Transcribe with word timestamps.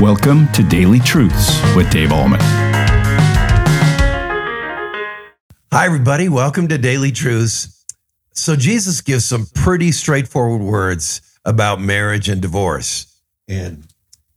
Welcome 0.00 0.52
to 0.52 0.62
Daily 0.62 1.00
Truths 1.00 1.58
with 1.74 1.90
Dave 1.90 2.10
Ahlman. 2.10 2.36
Hi, 5.72 5.86
everybody. 5.86 6.28
Welcome 6.28 6.68
to 6.68 6.76
Daily 6.76 7.10
Truths. 7.10 7.82
So, 8.34 8.56
Jesus 8.56 9.00
gives 9.00 9.24
some 9.24 9.46
pretty 9.54 9.92
straightforward 9.92 10.60
words 10.60 11.22
about 11.46 11.80
marriage 11.80 12.28
and 12.28 12.42
divorce. 12.42 13.06
And 13.48 13.86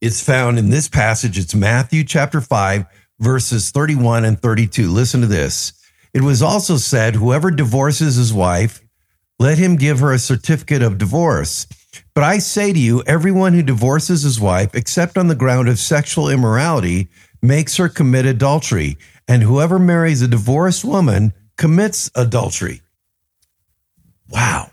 it's 0.00 0.20
found 0.20 0.58
in 0.58 0.70
this 0.70 0.88
passage. 0.88 1.38
It's 1.38 1.54
Matthew 1.54 2.02
chapter 2.02 2.40
5, 2.40 2.86
verses 3.20 3.70
31 3.70 4.24
and 4.24 4.42
32. 4.42 4.90
Listen 4.90 5.20
to 5.20 5.28
this. 5.28 5.72
It 6.12 6.22
was 6.22 6.42
also 6.42 6.78
said, 6.78 7.14
Whoever 7.14 7.52
divorces 7.52 8.16
his 8.16 8.34
wife, 8.34 8.80
let 9.38 9.58
him 9.58 9.76
give 9.76 10.00
her 10.00 10.12
a 10.12 10.18
certificate 10.18 10.82
of 10.82 10.98
divorce. 10.98 11.68
But 12.14 12.22
I 12.24 12.38
say 12.38 12.72
to 12.72 12.78
you, 12.78 13.02
everyone 13.06 13.54
who 13.54 13.62
divorces 13.62 14.22
his 14.22 14.40
wife, 14.40 14.74
except 14.74 15.18
on 15.18 15.26
the 15.26 15.34
ground 15.34 15.68
of 15.68 15.80
sexual 15.80 16.28
immorality, 16.28 17.08
makes 17.42 17.76
her 17.76 17.88
commit 17.88 18.24
adultery. 18.24 18.96
And 19.26 19.42
whoever 19.42 19.80
marries 19.80 20.22
a 20.22 20.28
divorced 20.28 20.84
woman 20.84 21.32
commits 21.56 22.10
adultery. 22.14 22.82
Wow. 24.28 24.70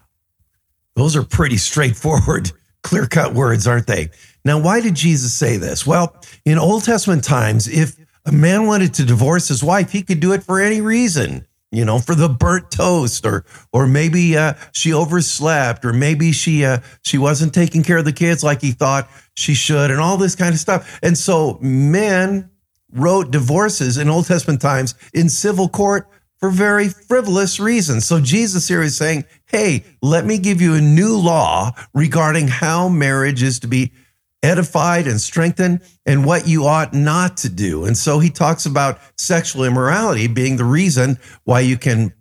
Those 0.96 1.16
are 1.16 1.23
pretty 1.23 1.58
straightforward, 1.58 2.52
clear 2.84 3.08
cut 3.08 3.34
words, 3.34 3.66
aren't 3.66 3.88
they? 3.88 4.12
Now, 4.46 4.60
why 4.60 4.80
did 4.82 4.96
Jesus 4.96 5.34
say 5.34 5.58
this? 5.58 5.85
Well, 5.85 6.16
in 6.46 6.60
Old 6.60 6.84
Testament 6.84 7.23
times, 7.23 7.68
if 7.68 7.98
a 8.26 8.32
man 8.32 8.68
wanted 8.68 8.94
to 8.96 9.04
divorce 9.04 9.48
his 9.48 9.63
wife, 9.63 9.91
he 9.91 10.04
could 10.04 10.20
do 10.20 10.34
it 10.34 10.44
for 10.44 10.60
any 10.60 10.82
reason 10.82 11.48
you 11.71 11.85
know, 11.85 11.99
for 11.99 12.16
the 12.16 12.27
burnt 12.27 12.70
toast, 12.70 13.25
or 13.25 13.45
or 13.71 13.88
maybe 13.88 14.38
uh, 14.38 14.53
she 14.73 14.93
overslept, 14.93 15.85
or 15.85 15.93
maybe 15.93 16.31
she 16.34 16.66
uh, 16.66 16.79
she 17.03 17.17
wasn't 17.17 17.53
taking 17.53 17.81
care 17.81 17.98
of 17.98 18.05
the 18.05 18.13
kids 18.13 18.43
like 18.43 18.62
he 18.62 18.71
thought 18.71 19.09
she 19.35 19.53
should, 19.53 19.89
and 19.89 19.99
all 19.99 20.17
this 20.17 20.35
kind 20.35 20.53
of 20.53 20.59
stuff. 20.59 20.99
And 21.02 21.17
so 21.17 21.57
men 21.62 22.49
wrote 22.91 23.31
divorces 23.31 23.98
in 23.98 24.09
Old 24.09 24.26
Testament 24.26 24.62
times 24.62 24.96
in 25.13 25.29
civil 25.29 25.70
court 25.70 26.09
for 26.40 26.49
very 26.49 26.90
frivolous 26.90 27.59
reasons. 27.59 28.05
So 28.05 28.20
Jesus 28.20 28.68
here 28.68 28.81
is 28.81 28.98
saying, 28.98 29.24
"Hey, 29.46 29.85
let 30.01 30.26
me 30.26 30.37
give 30.37 30.62
you 30.62 30.74
a 30.76 30.81
new 30.81 31.15
law 31.15 31.71
regarding 31.93 32.49
how 32.49 32.90
marriage 32.90 33.41
is 33.41 33.59
to 33.59 33.68
be 33.68 33.93
edified 34.43 35.07
and 35.07 35.21
strengthened 35.21 35.81
and 36.05 36.25
what 36.25 36.47
you 36.47 36.65
ought 36.65 36.93
not 36.93 37.37
to 37.37 37.49
do. 37.49 37.85
And 37.85 37.97
so 37.97 38.20
he 38.20 38.29
talks 38.29 38.65
about 38.65 38.99
sexual 39.17 39.63
immorality 39.63 40.27
being 40.27 40.57
the 40.57 40.65
reason 40.65 41.17
why 41.43 41.59
you 41.59 41.77
can 41.77 42.13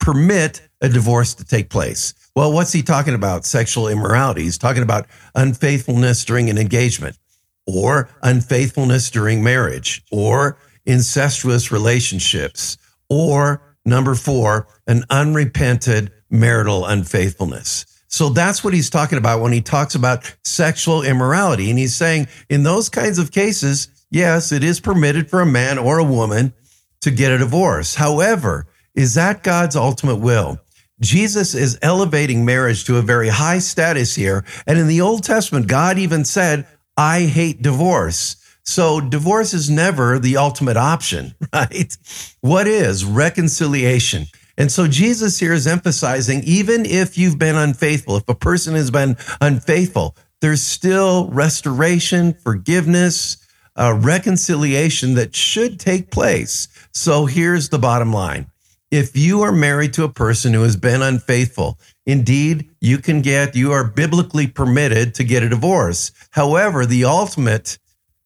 permit 0.00 0.62
a 0.80 0.88
divorce 0.88 1.34
to 1.34 1.44
take 1.44 1.70
place. 1.70 2.14
Well, 2.36 2.52
what's 2.52 2.72
he 2.72 2.82
talking 2.82 3.14
about? 3.14 3.44
Sexual 3.44 3.88
immorality. 3.88 4.42
He's 4.42 4.58
talking 4.58 4.82
about 4.82 5.06
unfaithfulness 5.34 6.24
during 6.24 6.50
an 6.50 6.58
engagement 6.58 7.18
or 7.66 8.08
unfaithfulness 8.22 9.10
during 9.10 9.42
marriage 9.42 10.02
or 10.12 10.56
incestuous 10.86 11.72
relationships 11.72 12.78
or 13.08 13.62
number 13.84 14.14
four, 14.14 14.68
an 14.86 15.04
unrepented 15.10 16.12
marital 16.30 16.86
unfaithfulness. 16.86 17.86
So 18.08 18.30
that's 18.30 18.64
what 18.64 18.74
he's 18.74 18.90
talking 18.90 19.18
about 19.18 19.40
when 19.40 19.52
he 19.52 19.60
talks 19.60 19.94
about 19.94 20.34
sexual 20.44 21.02
immorality. 21.02 21.70
And 21.70 21.78
he's 21.78 21.94
saying 21.94 22.28
in 22.48 22.62
those 22.62 22.88
kinds 22.88 23.18
of 23.18 23.30
cases, 23.30 23.88
yes, 24.10 24.50
it 24.50 24.64
is 24.64 24.80
permitted 24.80 25.30
for 25.30 25.40
a 25.40 25.46
man 25.46 25.78
or 25.78 25.98
a 25.98 26.04
woman 26.04 26.54
to 27.02 27.10
get 27.10 27.32
a 27.32 27.38
divorce. 27.38 27.94
However, 27.94 28.66
is 28.94 29.14
that 29.14 29.42
God's 29.42 29.76
ultimate 29.76 30.16
will? 30.16 30.58
Jesus 31.00 31.54
is 31.54 31.78
elevating 31.82 32.44
marriage 32.44 32.84
to 32.84 32.96
a 32.96 33.02
very 33.02 33.28
high 33.28 33.60
status 33.60 34.14
here. 34.14 34.44
And 34.66 34.78
in 34.78 34.88
the 34.88 35.00
Old 35.00 35.22
Testament, 35.22 35.68
God 35.68 35.98
even 35.98 36.24
said, 36.24 36.66
I 36.96 37.22
hate 37.22 37.62
divorce. 37.62 38.36
So 38.64 39.00
divorce 39.00 39.54
is 39.54 39.70
never 39.70 40.18
the 40.18 40.36
ultimate 40.36 40.76
option, 40.76 41.34
right? 41.52 41.96
What 42.40 42.66
is 42.66 43.04
reconciliation? 43.04 44.26
And 44.58 44.72
so 44.72 44.88
Jesus 44.88 45.38
here 45.38 45.52
is 45.52 45.68
emphasizing 45.68 46.42
even 46.44 46.84
if 46.84 47.16
you've 47.16 47.38
been 47.38 47.56
unfaithful, 47.56 48.16
if 48.16 48.28
a 48.28 48.34
person 48.34 48.74
has 48.74 48.90
been 48.90 49.16
unfaithful, 49.40 50.16
there's 50.40 50.62
still 50.62 51.28
restoration, 51.28 52.34
forgiveness, 52.34 53.36
uh, 53.76 53.96
reconciliation 53.96 55.14
that 55.14 55.36
should 55.36 55.78
take 55.78 56.10
place. 56.10 56.66
So 56.92 57.26
here's 57.26 57.68
the 57.68 57.78
bottom 57.78 58.12
line. 58.12 58.48
If 58.90 59.16
you 59.16 59.42
are 59.42 59.52
married 59.52 59.92
to 59.94 60.04
a 60.04 60.12
person 60.12 60.54
who 60.54 60.62
has 60.62 60.76
been 60.76 61.02
unfaithful, 61.02 61.78
indeed, 62.04 62.68
you 62.80 62.98
can 62.98 63.22
get, 63.22 63.54
you 63.54 63.70
are 63.70 63.84
biblically 63.84 64.48
permitted 64.48 65.14
to 65.14 65.24
get 65.24 65.44
a 65.44 65.48
divorce. 65.48 66.10
However, 66.30 66.84
the 66.84 67.04
ultimate 67.04 67.78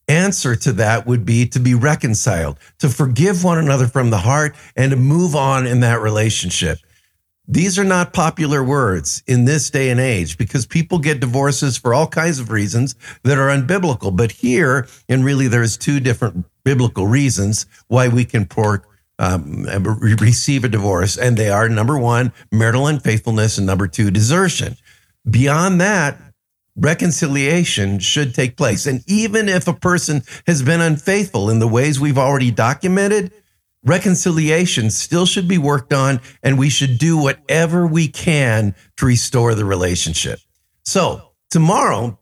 answer 0.08 0.56
to 0.56 0.72
that 0.72 1.06
would 1.06 1.24
be 1.24 1.46
to 1.48 1.60
be 1.60 1.74
reconciled, 1.74 2.58
to 2.78 2.88
forgive 2.88 3.44
one 3.44 3.58
another 3.58 3.86
from 3.86 4.10
the 4.10 4.18
heart, 4.18 4.54
and 4.76 4.90
to 4.90 4.96
move 4.96 5.34
on 5.34 5.66
in 5.66 5.80
that 5.80 6.00
relationship. 6.00 6.78
These 7.48 7.78
are 7.78 7.84
not 7.84 8.12
popular 8.12 8.62
words 8.62 9.22
in 9.26 9.44
this 9.44 9.68
day 9.68 9.90
and 9.90 10.00
age 10.00 10.38
because 10.38 10.64
people 10.64 10.98
get 10.98 11.20
divorces 11.20 11.76
for 11.76 11.92
all 11.92 12.06
kinds 12.06 12.38
of 12.38 12.50
reasons 12.50 12.94
that 13.24 13.36
are 13.36 13.48
unbiblical. 13.48 14.16
But 14.16 14.32
here, 14.32 14.86
and 15.08 15.24
really, 15.24 15.48
there's 15.48 15.76
two 15.76 15.98
different 15.98 16.46
biblical 16.64 17.06
reasons 17.06 17.66
why 17.88 18.08
we 18.08 18.24
can 18.24 18.46
pour, 18.46 18.86
um, 19.18 19.64
receive 20.20 20.64
a 20.64 20.68
divorce, 20.68 21.18
and 21.18 21.36
they 21.36 21.50
are 21.50 21.68
number 21.68 21.98
one, 21.98 22.32
marital 22.52 22.86
unfaithfulness, 22.86 23.58
and 23.58 23.66
number 23.66 23.88
two, 23.88 24.10
desertion. 24.10 24.76
Beyond 25.28 25.80
that, 25.80 26.20
reconciliation 26.76 27.98
should 27.98 28.34
take 28.34 28.56
place. 28.56 28.86
And 28.86 29.02
even 29.06 29.48
if 29.48 29.68
a 29.68 29.72
person 29.72 30.22
has 30.46 30.62
been 30.62 30.80
unfaithful 30.80 31.50
in 31.50 31.58
the 31.58 31.68
ways 31.68 32.00
we've 32.00 32.18
already 32.18 32.50
documented, 32.50 33.32
reconciliation 33.84 34.90
still 34.90 35.26
should 35.26 35.48
be 35.48 35.58
worked 35.58 35.92
on, 35.92 36.20
and 36.42 36.58
we 36.58 36.70
should 36.70 36.98
do 36.98 37.16
whatever 37.16 37.86
we 37.86 38.08
can 38.08 38.74
to 38.96 39.06
restore 39.06 39.54
the 39.54 39.64
relationship. 39.64 40.38
So, 40.84 41.32
tomorrow, 41.50 42.18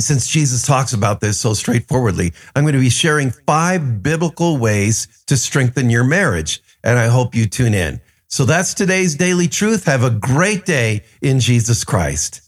since 0.00 0.28
Jesus 0.28 0.62
talks 0.64 0.92
about 0.92 1.20
this 1.20 1.40
so 1.40 1.54
straightforwardly, 1.54 2.32
I'm 2.54 2.62
going 2.64 2.74
to 2.74 2.80
be 2.80 2.90
sharing 2.90 3.32
five 3.46 4.02
biblical 4.02 4.56
ways 4.56 5.08
to 5.26 5.36
strengthen 5.36 5.90
your 5.90 6.04
marriage. 6.04 6.62
And 6.84 6.98
I 6.98 7.08
hope 7.08 7.34
you 7.34 7.46
tune 7.46 7.74
in. 7.74 8.00
So 8.28 8.44
that's 8.44 8.74
today's 8.74 9.16
daily 9.16 9.48
truth. 9.48 9.86
Have 9.86 10.04
a 10.04 10.10
great 10.10 10.64
day 10.64 11.02
in 11.20 11.40
Jesus 11.40 11.82
Christ. 11.82 12.47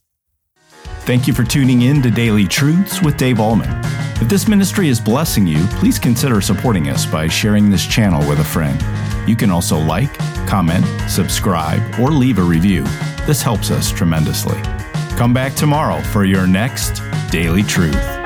Thank 1.11 1.27
you 1.27 1.35
for 1.35 1.43
tuning 1.43 1.83
in 1.83 2.01
to 2.03 2.11
Daily 2.13 2.47
Truths 2.47 3.03
with 3.03 3.17
Dave 3.17 3.39
Ahlman. 3.39 3.83
If 4.23 4.29
this 4.29 4.47
ministry 4.47 4.89
is 4.89 5.01
blessing 5.01 5.45
you, 5.45 5.59
please 5.71 5.99
consider 5.99 6.41
supporting 6.41 6.89
us 6.89 7.05
by 7.05 7.27
sharing 7.27 7.69
this 7.69 7.85
channel 7.85 8.21
with 8.29 8.39
a 8.39 8.45
friend. 8.45 8.81
You 9.29 9.35
can 9.35 9.51
also 9.51 9.77
like, 9.77 10.17
comment, 10.47 10.87
subscribe, 11.11 11.83
or 11.99 12.13
leave 12.13 12.39
a 12.39 12.45
review. 12.45 12.85
This 13.27 13.43
helps 13.43 13.73
us 13.73 13.91
tremendously. 13.91 14.61
Come 15.17 15.35
back 15.35 15.55
tomorrow 15.55 16.01
for 16.01 16.25
your 16.25 16.47
next 16.47 17.03
Daily 17.33 17.65
Truth. 17.65 18.20